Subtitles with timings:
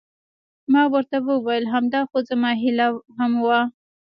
[0.71, 3.59] ما ورته وویل: همدا خو زما هیله هم وه.